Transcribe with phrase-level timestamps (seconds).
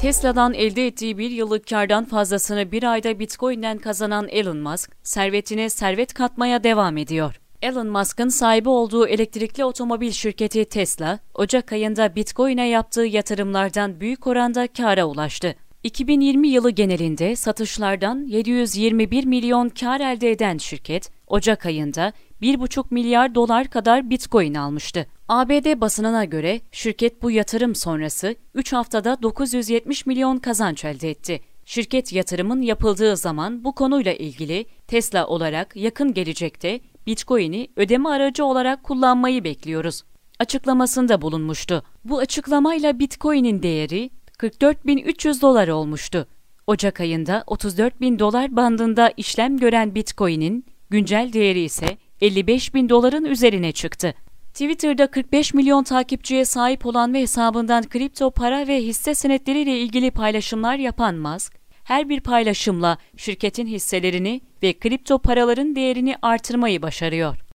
[0.00, 6.14] Tesla'dan elde ettiği bir yıllık kardan fazlasını bir ayda Bitcoin'den kazanan Elon Musk, servetine servet
[6.14, 7.40] katmaya devam ediyor.
[7.62, 14.66] Elon Musk'ın sahibi olduğu elektrikli otomobil şirketi Tesla, Ocak ayında Bitcoin'e yaptığı yatırımlardan büyük oranda
[14.66, 15.54] kâra ulaştı.
[15.84, 22.12] 2020 yılı genelinde satışlardan 721 milyon kar elde eden şirket, Ocak ayında
[22.42, 25.06] 1,5 milyar dolar kadar Bitcoin almıştı.
[25.28, 31.40] ABD basınına göre şirket bu yatırım sonrası 3 haftada 970 milyon kazanç elde etti.
[31.64, 38.82] Şirket yatırımın yapıldığı zaman bu konuyla ilgili Tesla olarak yakın gelecekte Bitcoin'i ödeme aracı olarak
[38.82, 40.02] kullanmayı bekliyoruz.
[40.38, 41.82] Açıklamasında bulunmuştu.
[42.04, 46.26] Bu açıklamayla Bitcoin'in değeri 44.300 dolar olmuştu.
[46.66, 51.86] Ocak ayında 34.000 dolar bandında işlem gören Bitcoin'in güncel değeri ise
[52.20, 54.14] 55 bin doların üzerine çıktı.
[54.52, 60.76] Twitter'da 45 milyon takipçiye sahip olan ve hesabından kripto para ve hisse senetleriyle ilgili paylaşımlar
[60.76, 61.52] yapan Musk,
[61.84, 67.49] her bir paylaşımla şirketin hisselerini ve kripto paraların değerini artırmayı başarıyor.